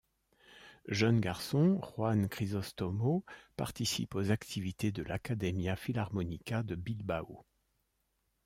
Jeune 0.87 1.19
garçon, 1.19 1.79
Juan 1.79 2.27
Crisóstomo 2.27 3.23
participe 3.55 4.15
aux 4.15 4.31
activités 4.31 4.91
de 4.91 5.03
l'Académia 5.03 5.75
Filarmónica 5.75 6.63
de 6.63 6.73
Bilbao. 6.73 7.45